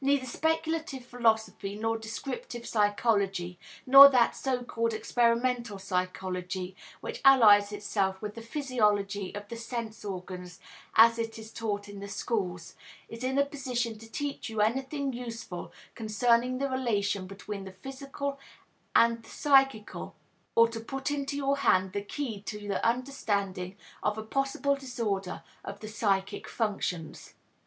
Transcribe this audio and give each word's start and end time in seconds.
Neither 0.00 0.24
speculative 0.24 1.04
philosophy 1.04 1.76
nor 1.76 1.98
descriptive 1.98 2.64
psychology 2.66 3.58
nor 3.84 4.08
that 4.08 4.34
so 4.34 4.62
called 4.64 4.94
experimental 4.94 5.78
psychology 5.78 6.74
which 7.02 7.20
allies 7.22 7.70
itself 7.70 8.22
with 8.22 8.34
the 8.34 8.40
physiology 8.40 9.34
of 9.34 9.46
the 9.50 9.56
sense 9.58 10.02
organs 10.02 10.58
as 10.96 11.18
it 11.18 11.38
is 11.38 11.52
taught 11.52 11.86
in 11.86 12.00
the 12.00 12.08
schools, 12.08 12.76
is 13.10 13.22
in 13.22 13.36
a 13.36 13.44
position 13.44 13.98
to 13.98 14.10
teach 14.10 14.48
you 14.48 14.62
anything 14.62 15.12
useful 15.12 15.70
concerning 15.94 16.56
the 16.56 16.70
relation 16.70 17.26
between 17.26 17.64
the 17.64 17.72
physical 17.72 18.40
and 18.96 19.22
the 19.22 19.28
psychical 19.28 20.16
or 20.54 20.66
to 20.66 20.80
put 20.80 21.10
into 21.10 21.36
your 21.36 21.58
hand 21.58 21.92
the 21.92 22.00
key 22.00 22.40
to 22.40 22.58
the 22.68 22.82
understanding 22.86 23.76
of 24.02 24.16
a 24.16 24.22
possible 24.22 24.76
disorder 24.76 25.42
of 25.62 25.80
the 25.80 25.88
psychic 25.88 26.48
functions. 26.48 27.34